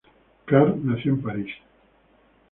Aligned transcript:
Karr 0.47 0.77
nació 0.79 1.11
en 1.13 1.21
París. 1.21 1.51